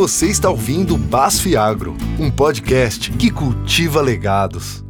[0.00, 4.82] Você está ouvindo Basf Agro, um podcast que cultiva legados.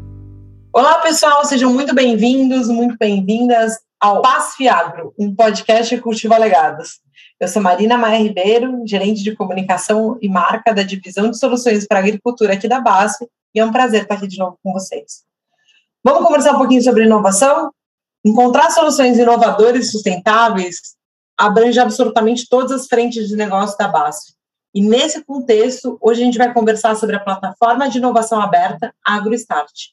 [0.72, 7.00] Olá, pessoal, sejam muito bem-vindos, muito bem-vindas ao Basf Agro, um podcast que cultiva legados.
[7.40, 11.98] Eu sou Marina Maia Ribeiro, gerente de comunicação e marca da divisão de soluções para
[11.98, 15.24] a agricultura aqui da BASF, e é um prazer estar aqui de novo com vocês.
[16.04, 17.72] Vamos conversar um pouquinho sobre inovação?
[18.24, 20.94] Encontrar soluções inovadoras e sustentáveis
[21.36, 24.38] abrange absolutamente todas as frentes de negócio da BASF.
[24.74, 29.90] E nesse contexto, hoje a gente vai conversar sobre a plataforma de inovação aberta AgroStart.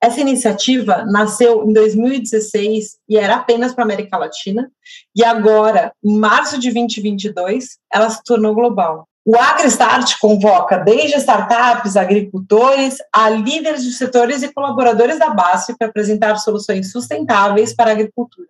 [0.00, 4.70] Essa iniciativa nasceu em 2016 e era apenas para a América Latina,
[5.16, 9.08] e agora, em março de 2022, ela se tornou global.
[9.26, 15.88] O AgriStart convoca desde startups, agricultores, a líderes de setores e colaboradores da BASF para
[15.88, 18.48] apresentar soluções sustentáveis para a agricultura.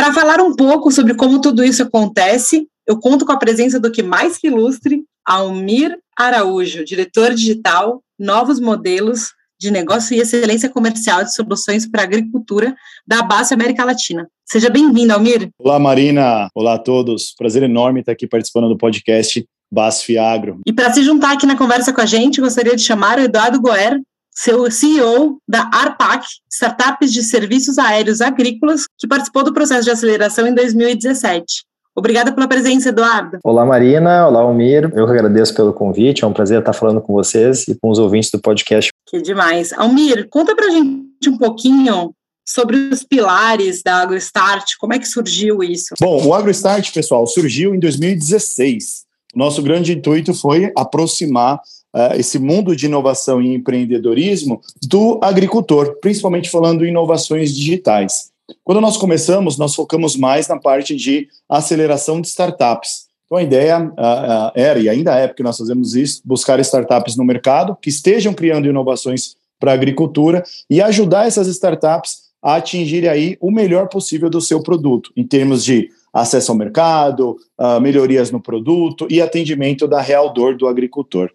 [0.00, 3.92] Para falar um pouco sobre como tudo isso acontece, eu conto com a presença do
[3.92, 11.22] que mais que ilustre, Almir Araújo, diretor digital, novos modelos de negócio e excelência comercial
[11.22, 12.74] de soluções para a agricultura
[13.06, 14.26] da BASF América Latina.
[14.46, 15.50] Seja bem-vindo, Almir.
[15.58, 16.48] Olá, Marina.
[16.54, 17.34] Olá a todos.
[17.36, 20.60] Prazer enorme estar aqui participando do podcast BASF Agro.
[20.64, 23.60] E para se juntar aqui na conversa com a gente, gostaria de chamar o Eduardo
[23.60, 24.00] Goer,
[24.34, 30.46] seu CEO da ARPAC, Startups de Serviços Aéreos Agrícolas, que participou do processo de aceleração
[30.46, 31.67] em 2017.
[31.98, 33.40] Obrigada pela presença, Eduardo.
[33.42, 34.28] Olá, Marina.
[34.28, 34.84] Olá, Almir.
[34.94, 36.22] Eu que agradeço pelo convite.
[36.22, 38.92] É um prazer estar falando com vocês e com os ouvintes do podcast.
[39.04, 39.72] Que demais.
[39.72, 42.14] Almir, conta pra gente um pouquinho
[42.46, 45.94] sobre os pilares da AgroStart, como é que surgiu isso?
[46.00, 49.02] Bom, o AgroStart, pessoal, surgiu em 2016.
[49.34, 56.48] Nosso grande intuito foi aproximar uh, esse mundo de inovação e empreendedorismo do agricultor, principalmente
[56.48, 58.30] falando em inovações digitais.
[58.64, 63.08] Quando nós começamos, nós focamos mais na parte de aceleração de startups.
[63.26, 63.92] Então, a ideia
[64.54, 68.66] era, e ainda é, porque nós fazemos isso, buscar startups no mercado que estejam criando
[68.66, 74.40] inovações para a agricultura e ajudar essas startups a atingir aí o melhor possível do
[74.40, 80.00] seu produto, em termos de acesso ao mercado, uh, melhorias no produto e atendimento da
[80.00, 81.30] real dor do agricultor.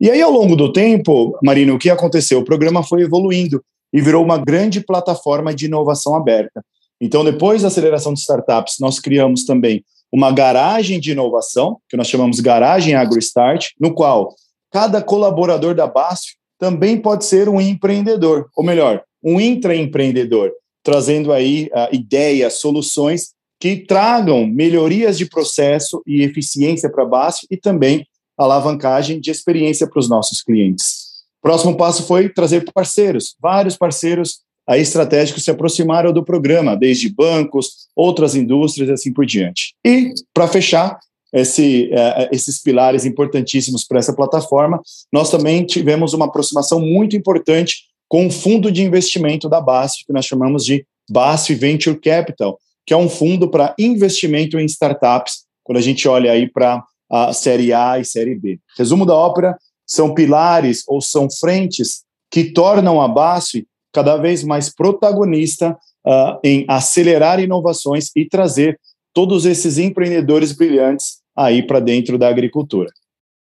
[0.00, 2.40] E aí, ao longo do tempo, Marino, o que aconteceu?
[2.40, 3.62] O programa foi evoluindo
[3.92, 6.64] e virou uma grande plataforma de inovação aberta.
[7.00, 12.08] Então, depois da aceleração de startups, nós criamos também uma garagem de inovação, que nós
[12.08, 14.34] chamamos Garagem AgroStart, no qual
[14.70, 20.52] cada colaborador da BASF também pode ser um empreendedor, ou melhor, um intraempreendedor,
[20.82, 27.46] trazendo aí uh, ideias, soluções que tragam melhorias de processo e eficiência para a BASF
[27.50, 28.06] e também
[28.36, 31.09] alavancagem de experiência para os nossos clientes.
[31.42, 33.34] Próximo passo foi trazer parceiros.
[33.40, 39.26] Vários parceiros aí estratégicos se aproximaram do programa, desde bancos, outras indústrias e assim por
[39.26, 39.74] diante.
[39.84, 40.98] E, para fechar,
[41.32, 44.80] esse, uh, esses pilares importantíssimos para essa plataforma,
[45.12, 50.12] nós também tivemos uma aproximação muito importante com o fundo de investimento da BASF, que
[50.12, 55.78] nós chamamos de BASF Venture Capital, que é um fundo para investimento em startups, quando
[55.78, 58.58] a gente olha aí para a série A e série B.
[58.76, 59.56] Resumo da ópera,
[59.90, 66.64] são pilares ou são frentes que tornam a BASF cada vez mais protagonista uh, em
[66.68, 68.78] acelerar inovações e trazer
[69.12, 72.88] todos esses empreendedores brilhantes aí para dentro da agricultura.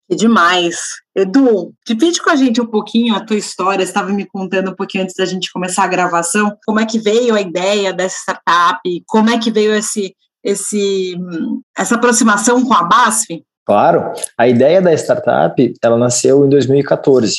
[0.09, 0.79] Que demais.
[1.15, 3.85] Edu, divide com a gente um pouquinho a tua história.
[3.85, 6.99] Você estava me contando um pouquinho antes da gente começar a gravação, como é que
[6.99, 11.15] veio a ideia dessa startup, como é que veio esse, esse,
[11.77, 13.45] essa aproximação com a BASF?
[13.69, 17.37] Claro, a ideia da startup, ela nasceu em 2014.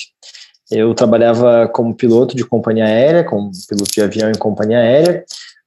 [0.69, 5.25] Eu trabalhava como piloto de companhia aérea, como piloto de avião em companhia aérea,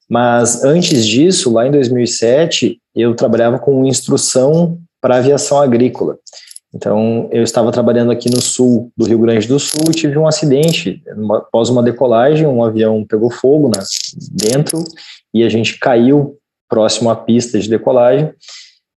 [0.08, 6.16] mas antes disso, lá em 2007, eu trabalhava com instrução para aviação agrícola.
[6.72, 10.28] Então, eu estava trabalhando aqui no sul do Rio Grande do Sul e tive um
[10.28, 11.02] acidente.
[11.32, 13.82] Após uma decolagem, um avião pegou fogo né,
[14.30, 14.84] dentro
[15.34, 18.32] e a gente caiu próximo à pista de decolagem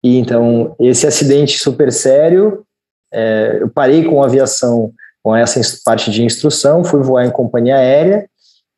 [0.04, 2.66] e então, esse acidente super sério,
[3.14, 4.92] é, eu parei com a aviação,
[5.24, 8.28] com essa parte de instrução, fui voar em companhia aérea,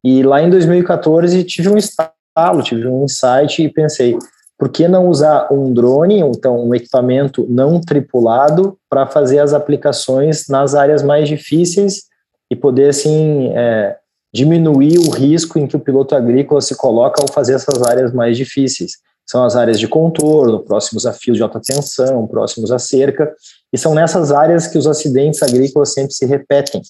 [0.03, 4.15] e lá em 2014 tive um estalo, tive um insight e pensei,
[4.57, 10.47] por que não usar um drone, então um equipamento não tripulado, para fazer as aplicações
[10.47, 12.03] nas áreas mais difíceis
[12.51, 13.97] e poder, assim, é,
[14.31, 18.37] diminuir o risco em que o piloto agrícola se coloca ao fazer essas áreas mais
[18.37, 23.33] difíceis são as áreas de contorno, próximos a fios de alta tensão, próximos à cerca,
[23.73, 26.81] e são nessas áreas que os acidentes agrícolas sempre se repetem.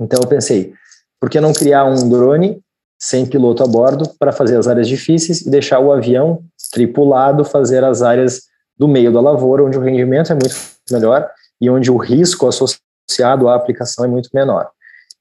[0.00, 0.72] Então eu pensei,
[1.20, 2.60] por que não criar um drone
[2.98, 7.84] sem piloto a bordo para fazer as áreas difíceis e deixar o avião tripulado fazer
[7.84, 8.42] as áreas
[8.76, 10.54] do meio da lavoura, onde o rendimento é muito
[10.90, 11.28] melhor
[11.60, 14.70] e onde o risco associado à aplicação é muito menor.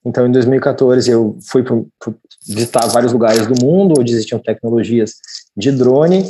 [0.05, 1.75] Então, em 2014, eu fui para
[2.47, 5.15] visitar vários lugares do mundo onde existiam tecnologias
[5.55, 6.25] de drone,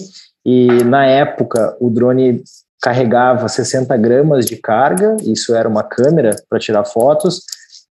[0.45, 2.43] e na época o drone
[2.81, 7.41] carregava 60 gramas de carga, isso era uma câmera para tirar fotos,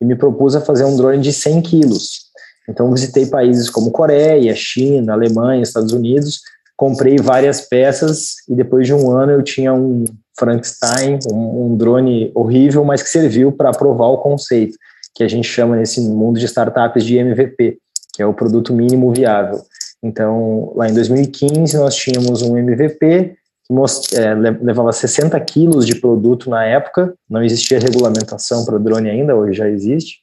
[0.01, 2.27] e me propus a fazer um drone de 100 quilos.
[2.69, 6.41] Então, visitei países como Coreia, China, Alemanha, Estados Unidos,
[6.77, 10.05] comprei várias peças e depois de um ano eu tinha um
[10.39, 14.77] Frankenstein, um, um drone horrível, mas que serviu para provar o conceito,
[15.15, 17.79] que a gente chama nesse mundo de startups de MVP,
[18.17, 19.61] que é o produto mínimo viável.
[20.03, 23.37] Então, lá em 2015, nós tínhamos um MVP
[23.67, 29.11] que é, levava 60 quilos de produto na época, não existia regulamentação para o drone
[29.11, 30.21] ainda, hoje já existe,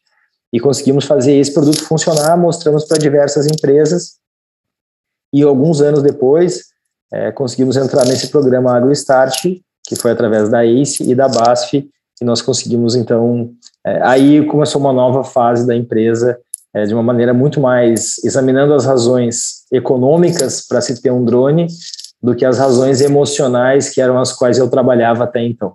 [0.52, 4.14] e conseguimos fazer esse produto funcionar, mostramos para diversas empresas,
[5.34, 6.64] e alguns anos depois,
[7.12, 9.44] é, conseguimos entrar nesse programa AgroStart,
[9.86, 11.90] que foi através da ACE e da BASF,
[12.22, 13.52] e nós conseguimos, então,
[13.86, 16.40] é, aí começou uma nova fase da empresa,
[16.74, 21.68] é, de uma maneira muito mais examinando as razões econômicas para se ter um drone,
[22.22, 25.74] do que as razões emocionais que eram as quais eu trabalhava até então.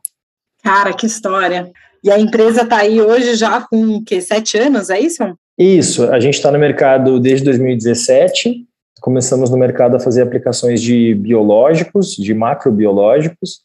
[0.65, 1.71] Cara, que história!
[2.03, 5.23] E a empresa está aí hoje já com que sete anos, é isso?
[5.59, 8.65] Isso, a gente está no mercado desde 2017.
[9.01, 13.61] Começamos no mercado a fazer aplicações de biológicos, de macrobiológicos,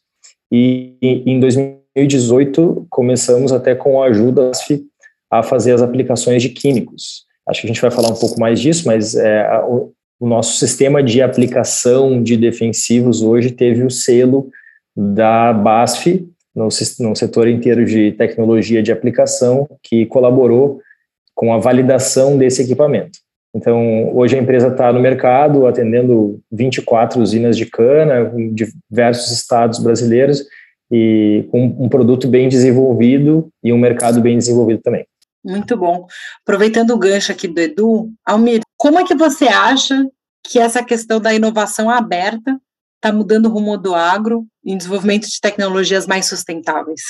[0.52, 4.50] e em 2018 começamos até com a ajuda
[5.38, 7.24] a fazer as aplicações de químicos.
[7.48, 9.46] Acho que a gente vai falar um pouco mais disso, mas é,
[10.18, 14.48] o nosso sistema de aplicação de defensivos hoje teve o selo
[14.96, 16.68] da BASF, no,
[17.00, 20.80] no setor inteiro de tecnologia de aplicação, que colaborou
[21.34, 23.18] com a validação desse equipamento.
[23.54, 29.78] Então, hoje a empresa está no mercado atendendo 24 usinas de cana em diversos estados
[29.78, 30.44] brasileiros
[30.90, 35.06] e com um produto bem desenvolvido e um mercado bem desenvolvido também.
[35.44, 36.06] Muito bom.
[36.42, 40.08] Aproveitando o gancho aqui do Edu, Almir, como é que você acha
[40.42, 42.58] que essa questão da inovação aberta
[42.96, 47.02] está mudando o rumo do agro em desenvolvimento de tecnologias mais sustentáveis?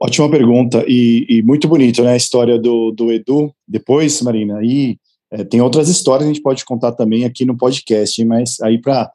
[0.00, 2.12] Ótima pergunta e, e muito bonito, né?
[2.12, 3.52] A história do, do Edu.
[3.66, 4.96] Depois, Marina, aí
[5.30, 8.80] é, tem outras histórias que a gente pode contar também aqui no podcast, mas aí
[8.80, 9.10] para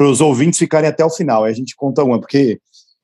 [0.00, 2.58] os ouvintes ficarem até o final, aí a gente conta uma, porque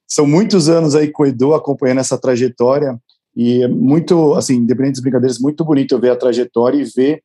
[0.07, 2.99] são muitos anos aí com o Edu acompanhando essa trajetória
[3.43, 7.23] e é muito, assim, independente das brincadeiras, muito bonito ver a trajetória e ver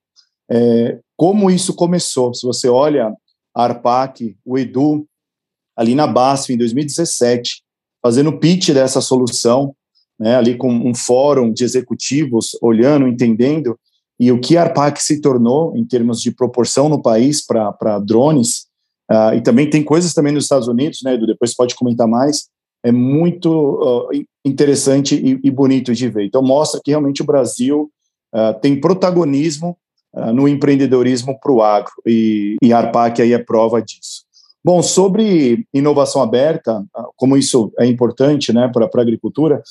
[0.49, 2.33] é, como isso começou.
[2.33, 3.13] Se você olha
[3.53, 5.05] a Arpac, o Edu,
[5.75, 7.61] ali na BASF, em 2017,
[8.01, 9.75] fazendo pitch dessa solução,
[10.17, 13.77] né, ali com um fórum de executivos olhando, entendendo,
[14.17, 18.67] e o que a Arpac se tornou em termos de proporção no país para drones,
[19.11, 22.47] uh, e também tem coisas também nos Estados Unidos, né, Edu, depois pode comentar mais,
[22.85, 24.09] é muito uh,
[24.45, 26.25] interessante e, e, bonito de ver.
[26.25, 27.89] Então, mostra que realmente o Brasil
[28.31, 29.75] uh, tem protagonismo
[30.13, 34.23] uh, no empreendedorismo para o agro, e, e a ARPAC aí é prova disso.
[34.63, 36.83] Bom, sobre inovação aberta,
[37.15, 39.63] como isso é importante né, para a agricultura,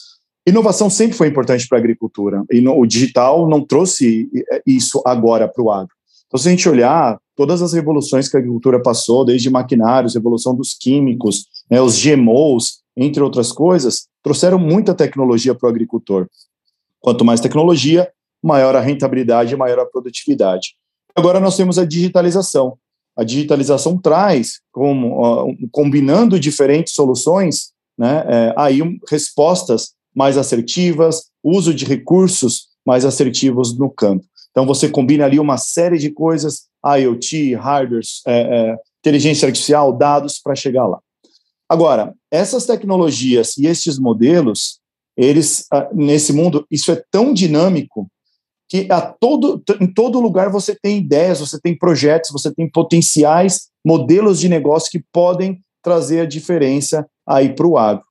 [0.44, 4.28] inovação sempre foi importante para a agricultura, e no, o digital não trouxe
[4.66, 5.94] isso agora para o agro.
[6.26, 10.54] Então, se a gente olhar todas as revoluções que a agricultura passou, desde maquinários, revolução
[10.54, 16.28] dos químicos, né, os GMOs, entre outras coisas, trouxeram muita tecnologia para o agricultor.
[17.00, 18.10] Quanto mais tecnologia,
[18.42, 20.74] maior a rentabilidade e maior a produtividade.
[21.14, 22.76] Agora nós temos a digitalização.
[23.16, 31.84] A digitalização traz, como, combinando diferentes soluções, né, é, aí respostas mais assertivas, uso de
[31.84, 34.24] recursos mais assertivos no campo.
[34.50, 40.38] Então você combina ali uma série de coisas, IoT, hardware, é, é, inteligência artificial, dados
[40.38, 40.98] para chegar lá.
[41.68, 44.80] Agora, essas tecnologias e estes modelos,
[45.16, 48.08] eles ah, nesse mundo, isso é tão dinâmico
[48.68, 53.68] que a todo, em todo lugar você tem ideias, você tem projetos, você tem potenciais
[53.86, 58.04] modelos de negócio que podem trazer a diferença aí para o agro.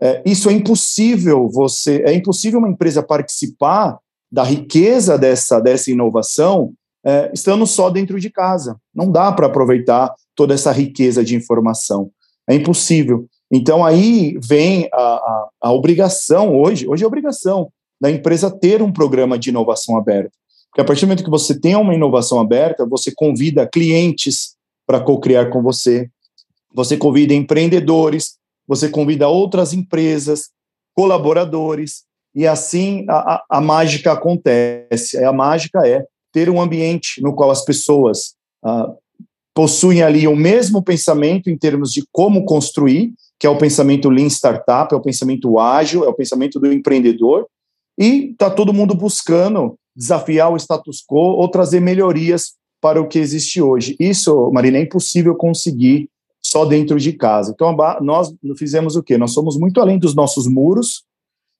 [0.00, 3.98] É, isso é impossível você, é impossível uma empresa participar
[4.30, 6.72] da riqueza dessa, dessa inovação
[7.04, 8.76] é, estando só dentro de casa.
[8.92, 12.10] Não dá para aproveitar toda essa riqueza de informação.
[12.48, 13.26] É impossível.
[13.52, 18.92] Então aí vem a, a, a obrigação hoje, hoje é obrigação da empresa ter um
[18.92, 20.32] programa de inovação aberta.
[20.70, 25.00] Porque a partir do momento que você tem uma inovação aberta, você convida clientes para
[25.00, 26.10] co-criar com você,
[26.74, 28.36] você convida empreendedores,
[28.66, 30.50] você convida outras empresas,
[30.94, 35.22] colaboradores, e assim a, a, a mágica acontece.
[35.24, 38.92] A mágica é ter um ambiente no qual as pessoas ah,
[39.56, 44.28] possuem ali o mesmo pensamento em termos de como construir, que é o pensamento Lean
[44.28, 47.46] Startup, é o pensamento ágil, é o pensamento do empreendedor,
[47.98, 53.18] e está todo mundo buscando desafiar o status quo ou trazer melhorias para o que
[53.18, 53.96] existe hoje.
[53.98, 56.10] Isso, Marina, é impossível conseguir
[56.44, 57.50] só dentro de casa.
[57.54, 59.16] Então, nós fizemos o quê?
[59.16, 61.02] Nós somos muito além dos nossos muros,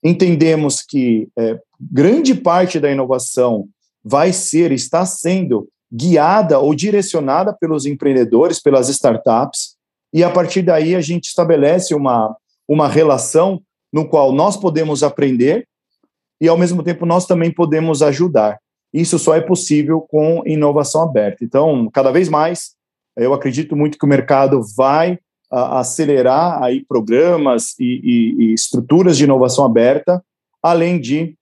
[0.05, 3.67] entendemos que é, grande parte da inovação
[4.05, 9.77] vai ser, está sendo guiada ou direcionada pelos empreendedores, pelas startups,
[10.13, 12.35] e a partir daí a gente estabelece uma,
[12.69, 13.61] uma relação
[13.93, 15.67] no qual nós podemos aprender
[16.41, 18.59] e, ao mesmo tempo, nós também podemos ajudar.
[18.93, 21.45] Isso só é possível com inovação aberta.
[21.45, 22.75] Então, cada vez mais,
[23.17, 25.19] eu acredito muito que o mercado vai
[25.51, 30.23] a, acelerar aí programas e, e, e, estruturas de inovação aberta,
[30.63, 31.35] além de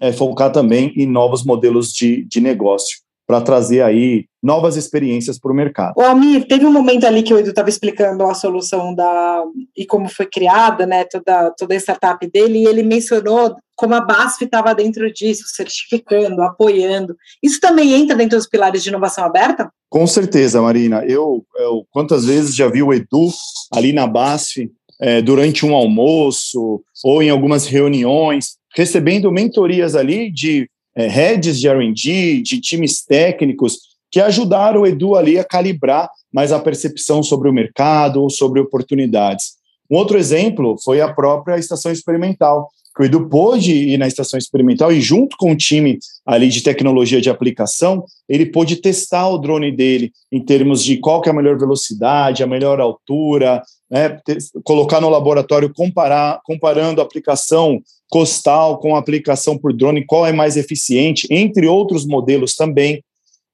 [0.00, 2.98] é, focar também em novos modelos de, de negócio
[3.30, 5.94] para trazer aí novas experiências para o mercado.
[5.96, 9.44] O Almir, teve um momento ali que o Edu estava explicando a solução da
[9.76, 14.00] e como foi criada, né, toda, toda a startup dele, e ele mencionou como a
[14.00, 17.16] BASF estava dentro disso, certificando, apoiando.
[17.40, 19.70] Isso também entra dentro dos pilares de inovação aberta?
[19.88, 21.04] Com certeza, Marina.
[21.06, 23.28] Eu, eu quantas vezes já vi o Edu
[23.72, 24.68] ali na BASF
[25.00, 30.68] é, durante um almoço ou em algumas reuniões, recebendo mentorias ali de
[31.00, 33.78] é, heads de R&D, de times técnicos,
[34.10, 38.60] que ajudaram o Edu ali a calibrar mais a percepção sobre o mercado ou sobre
[38.60, 39.60] oportunidades.
[39.90, 44.38] Um outro exemplo foi a própria estação experimental, que o Edu pôde ir na estação
[44.38, 49.38] experimental e junto com o time ali de tecnologia de aplicação, ele pôde testar o
[49.38, 54.18] drone dele em termos de qual que é a melhor velocidade, a melhor altura, né,
[54.64, 57.80] colocar no laboratório, comparar, comparando a aplicação
[58.10, 63.02] costal com aplicação por drone, qual é mais eficiente, entre outros modelos também.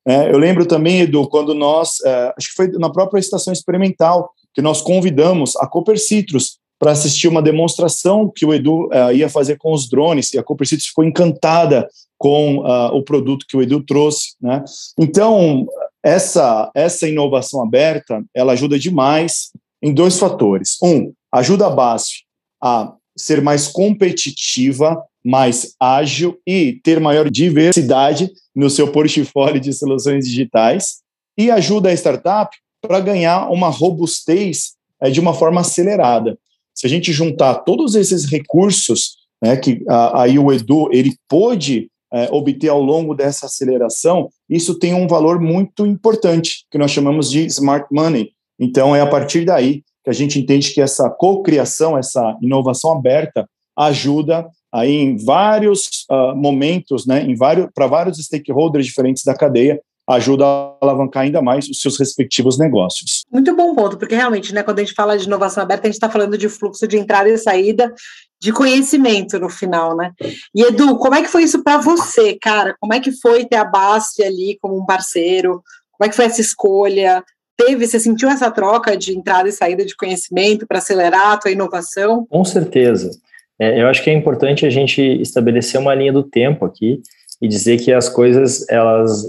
[0.08, 4.30] É, eu lembro também, Edu, quando nós, é, acho que foi na própria estação experimental,
[4.54, 9.28] que nós convidamos a Cooper Citrus para assistir uma demonstração que o Edu uh, ia
[9.28, 13.56] fazer com os drones, e a Cooper Citrus ficou encantada com uh, o produto que
[13.56, 14.34] o Edu trouxe.
[14.40, 14.62] Né?
[14.98, 15.66] Então,
[16.02, 19.50] essa, essa inovação aberta, ela ajuda demais
[19.82, 20.76] em dois fatores.
[20.82, 22.24] Um, ajuda a BASF
[22.62, 30.26] a ser mais competitiva, mais ágil e ter maior diversidade no seu portfólio de soluções
[30.26, 30.98] digitais,
[31.38, 36.38] e ajuda a startup para ganhar uma robustez é, de uma forma acelerada.
[36.74, 39.82] Se a gente juntar todos esses recursos né, que
[40.14, 45.40] aí o Edu ele pôde é, obter ao longo dessa aceleração, isso tem um valor
[45.40, 48.30] muito importante, que nós chamamos de smart money.
[48.58, 53.44] Então, é a partir daí que a gente entende que essa cocriação, essa inovação aberta,
[53.76, 59.80] ajuda aí em vários uh, momentos, né, em vários, para vários stakeholders diferentes da cadeia,
[60.08, 63.24] ajuda a alavancar ainda mais os seus respectivos negócios.
[63.32, 65.96] Muito bom ponto, porque realmente, né, quando a gente fala de inovação aberta, a gente
[65.96, 67.92] está falando de fluxo de entrada e saída
[68.40, 70.12] de conhecimento no final, né?
[70.54, 72.76] E Edu, como é que foi isso para você, cara?
[72.78, 75.64] Como é que foi ter a Basti ali como um parceiro?
[75.90, 77.24] Como é que foi essa escolha?
[77.56, 81.50] Teve, você sentiu essa troca de entrada e saída de conhecimento para acelerar a tua
[81.50, 82.26] inovação?
[82.26, 83.10] Com certeza.
[83.58, 87.00] É, eu acho que é importante a gente estabelecer uma linha do tempo aqui
[87.40, 89.24] e dizer que as coisas elas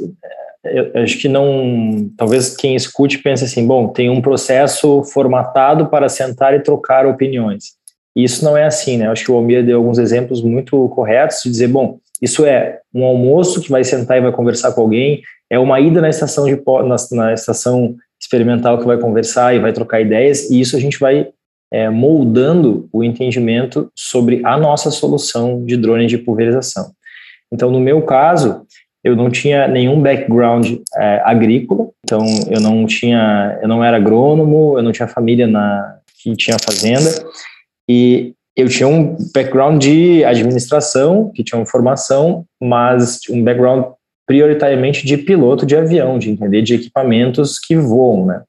[0.63, 2.09] eu acho que não.
[2.17, 7.77] Talvez quem escute pense assim: bom, tem um processo formatado para sentar e trocar opiniões.
[8.15, 9.07] E isso não é assim, né?
[9.07, 12.79] Eu acho que o Almir deu alguns exemplos muito corretos de dizer: bom, isso é
[12.93, 16.45] um almoço que vai sentar e vai conversar com alguém, é uma ida na estação
[16.45, 20.79] de na, na estação experimental que vai conversar e vai trocar ideias, e isso a
[20.79, 21.29] gente vai
[21.71, 26.91] é, moldando o entendimento sobre a nossa solução de drone de pulverização.
[27.51, 28.65] Então, no meu caso,
[29.03, 34.77] eu não tinha nenhum background é, agrícola, então eu não tinha, eu não era agrônomo,
[34.77, 37.09] eu não tinha família na que tinha fazenda
[37.89, 43.85] e eu tinha um background de administração, que tinha uma formação, mas um background
[44.27, 48.43] prioritariamente de piloto de avião, de entender de equipamentos que voam, né?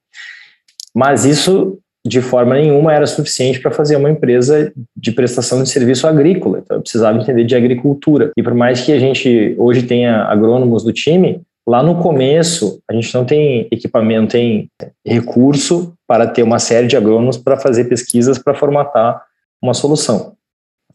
[0.93, 6.07] Mas isso de forma nenhuma era suficiente para fazer uma empresa de prestação de serviço
[6.07, 6.59] agrícola.
[6.59, 8.31] Então, eu precisava entender de agricultura.
[8.37, 12.93] E por mais que a gente hoje tenha agrônomos do time, lá no começo a
[12.93, 14.69] gente não tem equipamento, tem
[15.05, 19.21] recurso para ter uma série de agrônomos para fazer pesquisas para formatar
[19.61, 20.33] uma solução.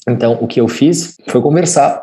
[0.09, 2.03] Então, o que eu fiz foi conversar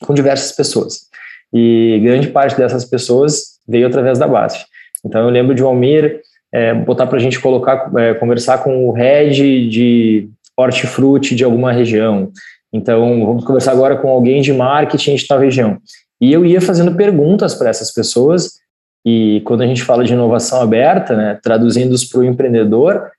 [0.00, 1.08] com diversas pessoas.
[1.52, 4.64] E grande parte dessas pessoas veio através da BASF.
[5.04, 6.20] Então, eu lembro de Almir
[6.52, 11.72] é, botar para a gente colocar, é, conversar com o head de hortifruti de alguma
[11.72, 12.30] região.
[12.72, 15.78] Então, vamos conversar agora com alguém de marketing de tal região.
[16.20, 18.60] E eu ia fazendo perguntas para essas pessoas
[19.04, 23.10] E quando a gente fala de inovação aberta, né, traduzindo isso para o empreendedor,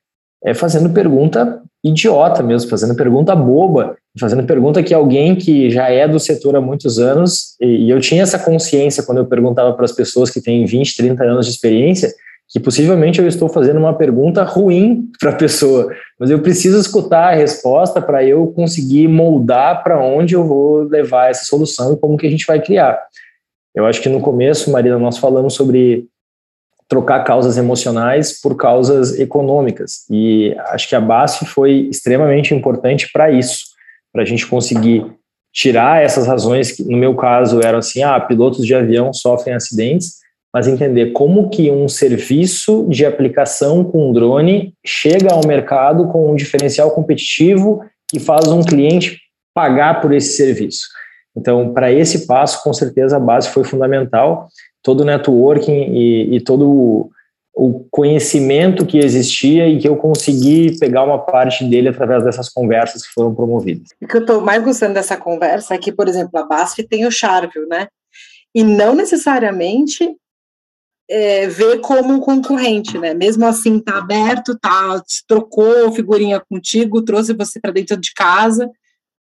[0.46, 6.08] é fazendo pergunta idiota mesmo, fazendo pergunta boba, fazendo pergunta que alguém que já é
[6.08, 9.86] do setor há muitos anos, e, e eu tinha essa consciência quando eu perguntava para
[9.86, 12.14] as pessoas que têm 20, 30 anos de experiência,
[12.48, 17.34] que possivelmente eu estou fazendo uma pergunta ruim para a pessoa, mas eu preciso escutar
[17.34, 22.18] a resposta para eu conseguir moldar para onde eu vou levar essa solução e como
[22.18, 23.00] que a gente vai criar.
[23.74, 26.08] Eu acho que no começo, Marina, nós falamos sobre
[26.88, 33.32] trocar causas emocionais por causas econômicas e acho que a BASF foi extremamente importante para
[33.32, 33.66] isso,
[34.14, 35.06] para a gente conseguir
[35.52, 40.16] tirar essas razões que no meu caso eram assim, ah, pilotos de avião sofrem acidentes,
[40.54, 46.36] mas entender como que um serviço de aplicação com drone chega ao mercado com um
[46.36, 49.20] diferencial competitivo que faz um cliente
[49.54, 50.86] pagar por esse serviço.
[51.36, 54.48] Então, para esse passo, com certeza a base foi fundamental,
[54.86, 57.10] todo o networking e, e todo
[57.56, 63.02] o conhecimento que existia e que eu consegui pegar uma parte dele através dessas conversas
[63.02, 63.90] que foram promovidas.
[64.00, 67.08] O que eu estou mais gostando dessa conversa é que, por exemplo, a BASF tem
[67.08, 67.88] o Charvio, né?
[68.54, 70.16] E não necessariamente
[71.10, 73.16] é, ver como um concorrente, né?
[73.16, 78.70] Mesmo assim, tá aberto, tá, trocou figurinha contigo, trouxe você para dentro de casa.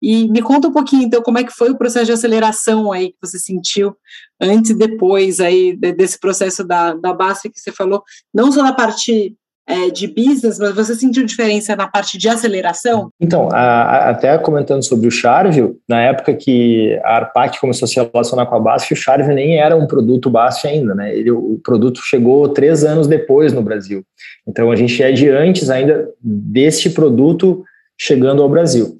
[0.01, 3.09] E me conta um pouquinho, então, como é que foi o processo de aceleração aí
[3.09, 3.95] que você sentiu
[4.41, 8.73] antes e depois aí desse processo da, da base que você falou, não só na
[8.73, 9.35] parte
[9.67, 13.09] é, de business, mas você sentiu diferença na parte de aceleração?
[13.19, 17.89] Então, a, a, até comentando sobre o Charvio, na época que a Arpac começou a
[17.89, 21.15] se relacionar com a BASF, o Charvio nem era um produto BASF ainda, né?
[21.15, 24.03] Ele, o produto chegou três anos depois no Brasil.
[24.47, 27.63] Então, a gente é de antes ainda deste produto
[27.97, 28.99] chegando ao Brasil.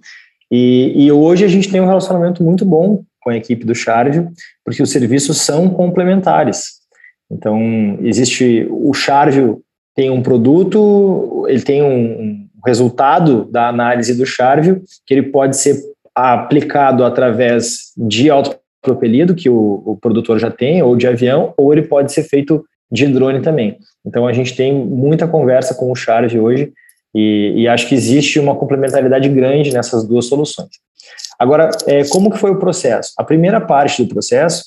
[0.52, 4.30] E, e hoje a gente tem um relacionamento muito bom com a equipe do Charvio,
[4.64, 6.76] porque os serviços são complementares.
[7.30, 7.60] Então,
[8.02, 9.62] existe o Charvio
[9.96, 15.82] tem um produto, ele tem um resultado da análise do Charvio, que ele pode ser
[16.14, 21.84] aplicado através de autopropelido, que o, o produtor já tem, ou de avião, ou ele
[21.84, 23.78] pode ser feito de drone também.
[24.06, 26.72] Então a gente tem muita conversa com o Charvio hoje
[27.16, 30.70] e, e, acho que existe uma complementaridade grande nessas duas soluções.
[31.40, 33.14] Agora, é, como que foi o processo?
[33.18, 34.66] A primeira parte do processo,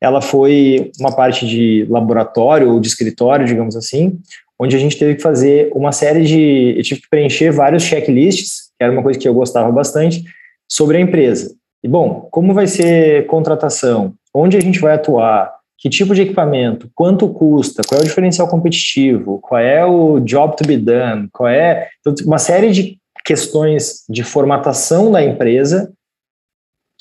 [0.00, 4.16] ela foi uma parte de laboratório ou de escritório, digamos assim,
[4.58, 6.74] onde a gente teve que fazer uma série de.
[6.76, 10.24] Eu tive que preencher vários checklists, que era uma coisa que eu gostava bastante,
[10.68, 11.54] sobre a empresa.
[11.82, 14.14] E, bom, como vai ser contratação?
[14.32, 15.57] Onde a gente vai atuar?
[15.78, 16.90] Que tipo de equipamento?
[16.92, 17.82] Quanto custa?
[17.86, 19.38] Qual é o diferencial competitivo?
[19.40, 21.28] Qual é o job to be done?
[21.32, 21.88] Qual é.
[22.00, 25.92] Então, uma série de questões de formatação da empresa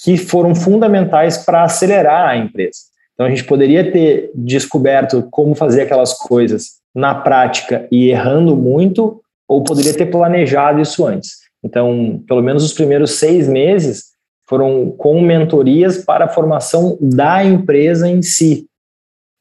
[0.04, 2.78] que foram fundamentais para acelerar a empresa.
[3.14, 9.22] Então, a gente poderia ter descoberto como fazer aquelas coisas na prática e errando muito,
[9.48, 11.38] ou poderia ter planejado isso antes.
[11.64, 14.17] Então, pelo menos os primeiros seis meses
[14.48, 18.68] foram com mentorias para a formação da empresa em si.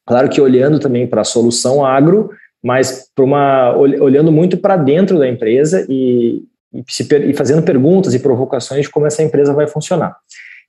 [0.07, 2.31] Claro que olhando também para a solução agro,
[2.63, 6.43] mas para uma olhando muito para dentro da empresa e,
[6.73, 10.17] e, se, e fazendo perguntas e provocações de como essa empresa vai funcionar.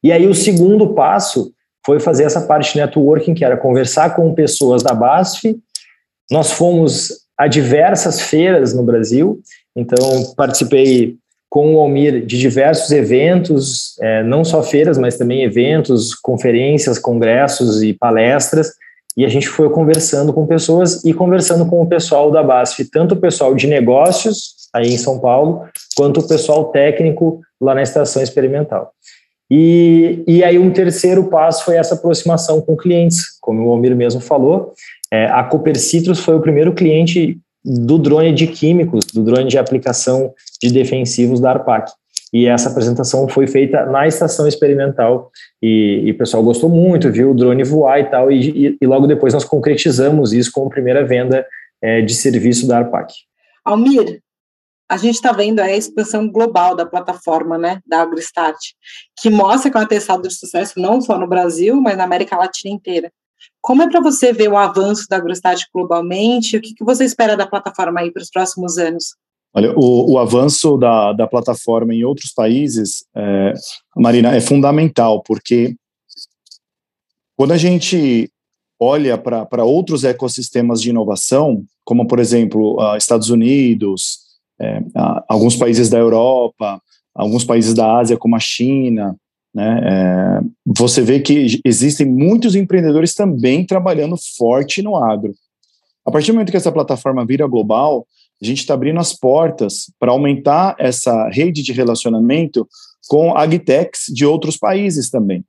[0.04, 1.52] E aí o segundo passo
[1.86, 5.58] foi fazer essa parte de networking, que era conversar com pessoas da BASF
[6.30, 9.41] nós fomos a diversas feiras no Brasil,
[9.76, 11.15] então participei
[11.50, 17.82] com o Almir de diversos eventos, é, não só feiras, mas também eventos, conferências, congressos
[17.82, 18.74] e palestras,
[19.16, 23.16] e a gente foi conversando com pessoas e conversando com o pessoal da BASF, tanto
[23.16, 28.22] o pessoal de negócios, aí em São Paulo, quanto o pessoal técnico lá na estação
[28.22, 28.92] experimental.
[29.50, 34.22] E, e aí um terceiro passo foi essa aproximação com clientes, como o Almir mesmo
[34.22, 34.74] falou,
[35.12, 39.58] é, a Cooper Citrus foi o primeiro cliente do drone de químicos, do drone de
[39.58, 41.91] aplicação de defensivos da ARPAC.
[42.34, 47.32] E essa apresentação foi feita na estação experimental e, e o pessoal gostou muito, viu
[47.32, 50.70] o drone voar e tal, e, e, e logo depois nós concretizamos isso com a
[50.70, 51.46] primeira venda
[51.82, 53.13] é, de serviço da ARPAC.
[53.63, 54.22] Almir,
[54.89, 58.58] a gente está vendo a expansão global da plataforma, né, da AgroStart,
[59.20, 62.38] que mostra que é um atestado de sucesso não só no Brasil, mas na América
[62.38, 63.12] Latina inteira.
[63.62, 66.58] Como é para você ver o avanço da AgroStat globalmente?
[66.58, 69.15] O que, que você espera da plataforma aí para os próximos anos?
[69.54, 73.54] Olha, o, o avanço da, da plataforma em outros países, é,
[73.95, 75.76] Marina, é fundamental, porque
[77.36, 78.32] quando a gente
[78.80, 84.19] olha para outros ecossistemas de inovação, como, por exemplo, Estados Unidos,
[84.60, 84.80] é,
[85.28, 86.82] alguns países da Europa,
[87.13, 89.15] alguns países da Ásia, como a China,
[89.58, 89.82] Né?
[89.84, 90.39] É,
[90.78, 95.34] você vê que existem muitos empreendedores também trabalhando forte no agro.
[96.06, 98.06] A partir do momento que essa plataforma vira global,
[98.39, 102.67] a gente está abrindo as portas para aumentar essa rede de relacionamento
[103.08, 105.43] com agtechs de outros países também.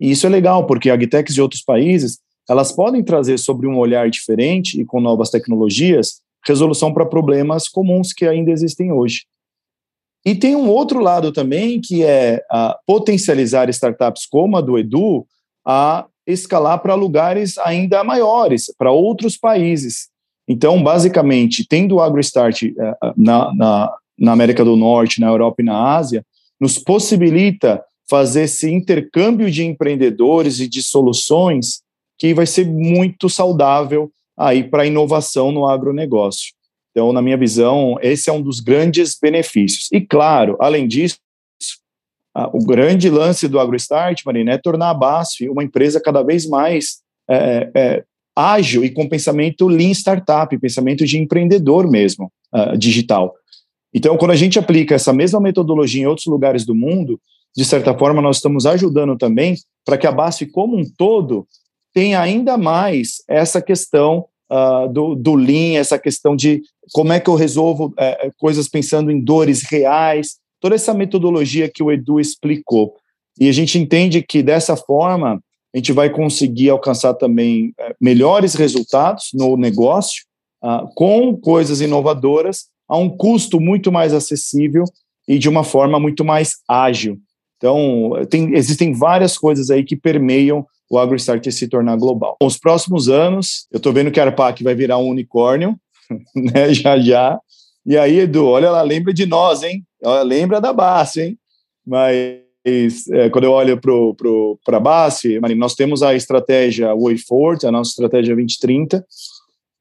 [0.00, 4.08] E isso é legal, porque agtechs de outros países, elas podem trazer sobre um olhar
[4.08, 9.26] diferente e com novas tecnologias, resolução para problemas comuns que ainda existem hoje.
[10.28, 12.42] E tem um outro lado também, que é
[12.86, 15.26] potencializar startups como a do Edu
[15.66, 20.10] a escalar para lugares ainda maiores, para outros países.
[20.46, 25.64] Então, basicamente, tendo o AgroStart eh, na, na, na América do Norte, na Europa e
[25.64, 26.22] na Ásia,
[26.60, 31.80] nos possibilita fazer esse intercâmbio de empreendedores e de soluções
[32.18, 36.52] que vai ser muito saudável aí para a inovação no agronegócio.
[36.98, 39.86] Então, na minha visão, esse é um dos grandes benefícios.
[39.92, 41.18] E, claro, além disso,
[42.52, 46.98] o grande lance do AgroStart, Marina, é tornar a BASF uma empresa cada vez mais
[47.30, 53.32] é, é, ágil e com pensamento lean startup, pensamento de empreendedor mesmo, uh, digital.
[53.94, 57.20] Então, quando a gente aplica essa mesma metodologia em outros lugares do mundo,
[57.56, 61.46] de certa forma, nós estamos ajudando também para que a BASF como um todo
[61.94, 67.28] tenha ainda mais essa questão uh, do, do Lean, essa questão de como é que
[67.28, 72.94] eu resolvo uh, coisas pensando em dores reais, toda essa metodologia que o Edu explicou.
[73.38, 75.40] E a gente entende que dessa forma
[75.74, 80.26] a gente vai conseguir alcançar também uh, melhores resultados no negócio,
[80.96, 84.82] com coisas inovadoras, a um custo muito mais acessível
[85.28, 87.16] e de uma forma muito mais ágil.
[87.56, 92.36] Então, tem, existem várias coisas aí que permeiam o AgroStart se tornar global.
[92.42, 95.78] Nos próximos anos, eu estou vendo que a Arpac vai virar um unicórnio,
[96.34, 97.38] né, já já.
[97.84, 99.84] E aí, Edu, olha lá, lembra de nós, hein?
[100.24, 101.38] Lembra da base, hein?
[101.86, 103.80] Mas é, quando eu olho
[104.64, 109.04] para a base, nós temos a estratégia Way Forward, a nossa estratégia 2030,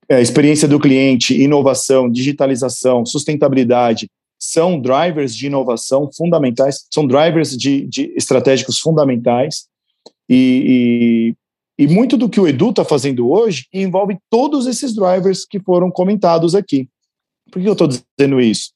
[0.10, 7.86] é, experiência do cliente, inovação, digitalização, sustentabilidade, são drivers de inovação fundamentais, são drivers de,
[7.88, 9.66] de estratégicos fundamentais.
[10.30, 11.34] E,
[11.78, 15.60] e, e muito do que o Edu está fazendo hoje envolve todos esses drivers que
[15.60, 16.90] foram comentados aqui.
[17.52, 18.72] Por que eu estou dizendo isso?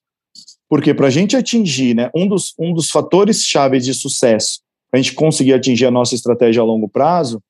[0.69, 4.99] Porque para a gente atingir né, um, dos, um dos fatores chaves de sucesso, para
[4.99, 7.41] a gente conseguir atingir a nossa estratégia a longo prazo,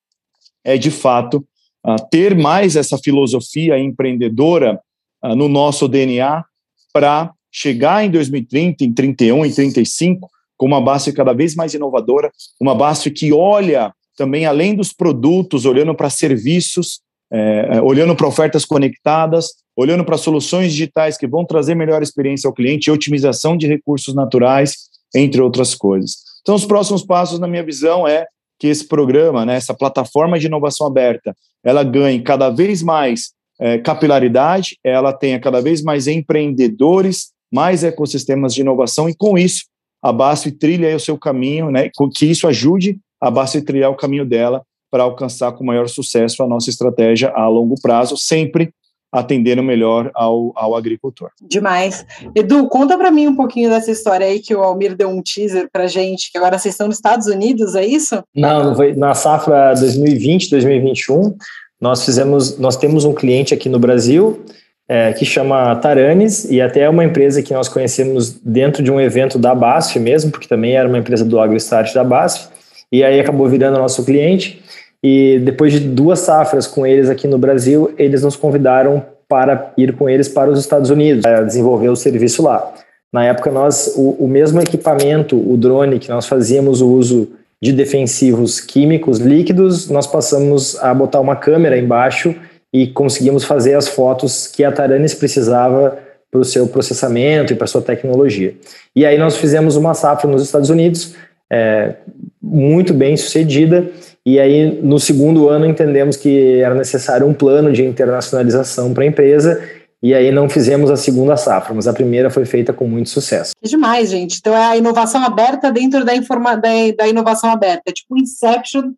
[0.64, 1.46] é de fato
[1.86, 4.80] uh, ter mais essa filosofia empreendedora
[5.24, 6.44] uh, no nosso DNA
[6.92, 10.30] para chegar em 2030, em 31, em 35,
[10.62, 15.66] com uma BASF cada vez mais inovadora, uma BASF que olha também além dos produtos,
[15.66, 17.00] olhando para serviços,
[17.34, 22.48] é, é olhando para ofertas conectadas, olhando para soluções digitais que vão trazer melhor experiência
[22.48, 24.76] ao cliente e otimização de recursos naturais,
[25.16, 26.18] entre outras coisas.
[26.44, 28.28] Então, os próximos passos, na minha visão, é
[28.60, 33.80] que esse programa, né, essa plataforma de inovação aberta, ela ganhe cada vez mais é,
[33.80, 39.71] capilaridade, ela tenha cada vez mais empreendedores, mais ecossistemas de inovação e, com isso,
[40.02, 44.26] a BASF trilha o seu caminho, né, que isso ajude a BASF trilhar o caminho
[44.26, 48.74] dela para alcançar com maior sucesso a nossa estratégia a longo prazo, sempre
[49.12, 51.30] atendendo melhor ao, ao agricultor.
[51.42, 52.06] Demais.
[52.34, 55.70] Edu, conta para mim um pouquinho dessa história aí que o Almir deu um teaser
[55.72, 58.24] para gente, que agora vocês estão nos Estados Unidos, é isso?
[58.34, 61.36] Não, foi na safra 2020, 2021,
[61.80, 64.46] nós fizemos, nós temos um cliente aqui no Brasil
[64.92, 69.00] é, que chama Taranis, e até é uma empresa que nós conhecemos dentro de um
[69.00, 72.50] evento da BASF mesmo, porque também era uma empresa do AgroStart da BASF,
[72.92, 74.62] e aí acabou virando nosso cliente.
[75.02, 79.94] E depois de duas safras com eles aqui no Brasil, eles nos convidaram para ir
[79.94, 82.74] com eles para os Estados Unidos, para desenvolver o serviço lá.
[83.14, 87.30] Na época, nós, o, o mesmo equipamento, o drone que nós fazíamos o uso
[87.62, 92.36] de defensivos químicos líquidos, nós passamos a botar uma câmera embaixo
[92.74, 95.98] e conseguimos fazer as fotos que a Taranis precisava
[96.32, 98.56] para o seu processamento e para sua tecnologia.
[98.96, 101.14] E aí nós fizemos uma safra nos Estados Unidos,
[101.52, 101.96] é,
[102.42, 103.90] muito bem sucedida,
[104.26, 109.08] e aí no segundo ano entendemos que era necessário um plano de internacionalização para a
[109.08, 109.62] empresa,
[110.02, 113.52] e aí não fizemos a segunda safra, mas a primeira foi feita com muito sucesso.
[113.62, 114.38] Que demais, gente.
[114.40, 117.84] Então é a inovação aberta dentro da, informa da, da inovação aberta.
[117.88, 118.94] É tipo Inception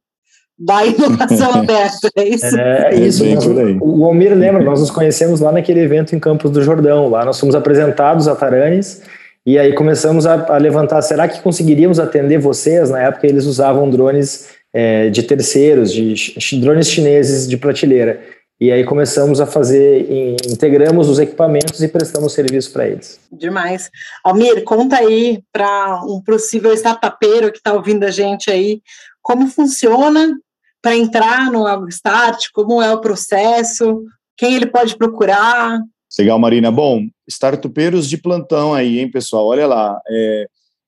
[0.57, 2.57] da inovação aberta, é isso?
[2.57, 3.25] É, é isso.
[3.25, 3.45] Nós,
[3.81, 7.09] o Almir lembra, nós nos conhecemos lá naquele evento em Campos do Jordão.
[7.09, 9.01] Lá nós fomos apresentados a Taranes
[9.45, 12.89] e aí começamos a, a levantar, será que conseguiríamos atender vocês?
[12.89, 18.21] Na época eles usavam drones é, de terceiros, de drones chineses de prateleira.
[18.61, 20.07] E aí começamos a fazer,
[20.47, 23.19] integramos os equipamentos e prestamos serviço para eles.
[23.29, 23.91] Demais.
[24.23, 28.81] Almir, conta aí para um possível startupeiro que está ouvindo a gente aí,
[29.23, 30.38] como funciona
[30.81, 34.03] para entrar no AgroStart, como é o processo,
[34.38, 35.79] quem ele pode procurar.
[36.19, 36.69] Legal, Marina.
[36.69, 39.47] Bom, startupeiros de plantão aí, hein, pessoal?
[39.47, 39.97] Olha lá.
[40.07, 40.45] É...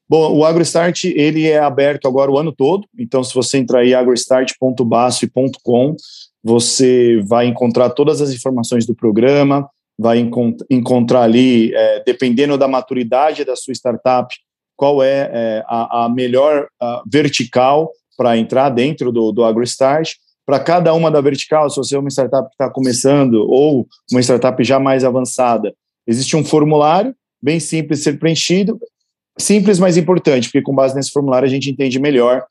[0.08, 3.96] Bom, o AgroStart, ele é aberto agora o ano todo, então se você entrar aí
[3.96, 5.96] agrostart.basf.com,
[6.44, 9.68] você vai encontrar todas as informações do programa,
[9.98, 14.32] vai encont encontrar ali, é, dependendo da maturidade da sua startup,
[14.76, 20.14] qual é, é a, a, melhor a vertical para entrar dentro do, do AgroStart.
[20.46, 24.22] Para cada uma da vertical, se você é uma startup que está começando ou uma
[24.22, 25.74] startup já mais avançada,
[26.06, 28.80] existe um formulário bem simples de ser preenchido,
[29.38, 32.44] simples, mas importante, porque com base nesse formulário a gente entende melhor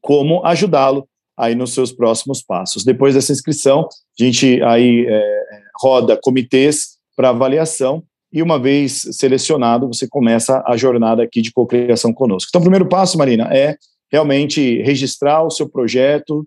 [0.00, 2.84] como ajudá-lo aí nos seus próximos passos.
[2.84, 5.42] Depois dessa inscrição, a gente aí é,
[5.80, 12.12] roda comitês para avaliação e uma vez selecionado, você começa a jornada aqui de cocriação
[12.12, 12.48] conosco.
[12.50, 13.76] Então, o primeiro passo, Marina, é
[14.10, 16.46] realmente registrar o seu projeto,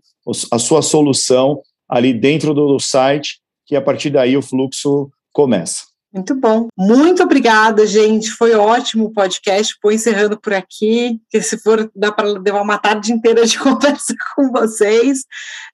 [0.52, 5.94] a sua solução ali dentro do site, que a partir daí o fluxo começa.
[6.14, 6.68] Muito bom.
[6.78, 8.30] Muito obrigada, gente.
[8.30, 9.76] Foi ótimo o podcast.
[9.82, 14.14] Vou encerrando por aqui, que se for dá para levar uma tarde inteira de conversa
[14.36, 15.24] com vocês.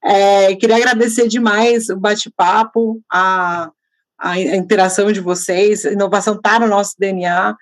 [0.02, 3.70] É, queria agradecer demais o bate-papo, a,
[4.18, 5.86] a interação de vocês.
[5.86, 7.54] A inovação está no nosso DNA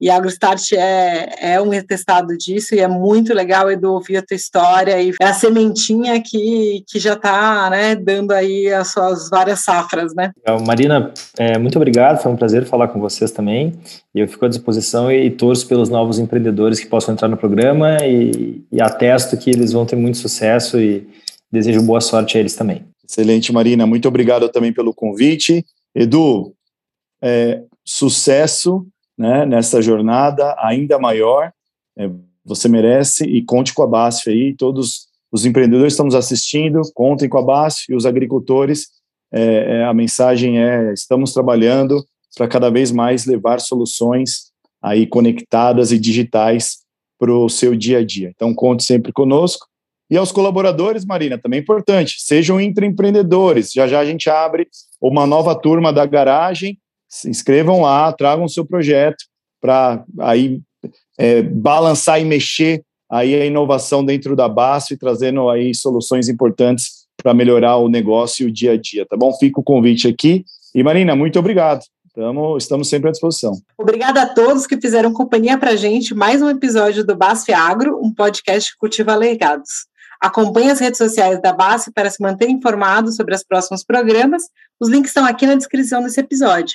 [0.00, 4.22] e a AgroStart é, é um atestado disso e é muito legal, Edu, ouvir a
[4.22, 9.30] tua história e é a sementinha que, que já está né, dando aí as suas
[9.30, 10.30] várias safras, né?
[10.66, 13.72] Marina, é, muito obrigado, foi um prazer falar com vocês também
[14.14, 17.36] e eu fico à disposição e, e torço pelos novos empreendedores que possam entrar no
[17.36, 21.08] programa e, e atesto que eles vão ter muito sucesso e
[21.50, 22.84] desejo boa sorte a eles também.
[23.08, 25.64] Excelente, Marina, muito obrigado também pelo convite.
[25.94, 26.52] Edu,
[27.22, 31.52] é, sucesso né, nessa jornada ainda maior.
[31.96, 32.10] É,
[32.44, 34.54] você merece e conte com a BASF aí.
[34.54, 38.88] Todos os empreendedores estão nos assistindo, contem com a BASF e os agricultores.
[39.32, 42.04] É, é, a mensagem é: estamos trabalhando
[42.36, 46.78] para cada vez mais levar soluções aí conectadas e digitais
[47.18, 48.30] para o seu dia a dia.
[48.34, 49.66] Então, conte sempre conosco.
[50.08, 53.72] E aos colaboradores, Marina, também é importante, sejam intraempreendedores.
[53.72, 54.68] Já já a gente abre
[55.00, 59.24] uma nova turma da garagem se inscrevam lá, tragam o seu projeto
[59.60, 60.60] para aí
[61.18, 67.32] é, balançar e mexer aí a inovação dentro da BASF, trazendo aí soluções importantes para
[67.32, 69.32] melhorar o negócio e o dia a dia, tá bom?
[69.34, 70.44] Fica o convite aqui.
[70.74, 71.80] E Marina, muito obrigado.
[72.14, 73.52] Tamo, estamos sempre à disposição.
[73.76, 76.14] Obrigada a todos que fizeram companhia para gente.
[76.14, 79.86] Mais um episódio do BASF Agro, um podcast que cultiva legados.
[80.20, 84.44] Acompanhe as redes sociais da BASF para se manter informado sobre os próximos programas.
[84.80, 86.74] Os links estão aqui na descrição desse episódio.